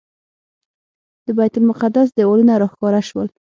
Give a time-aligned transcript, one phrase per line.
[1.25, 3.27] د بیت المقدس دیوالونه راښکاره شول.